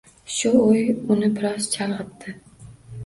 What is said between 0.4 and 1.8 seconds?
o`y uni biroz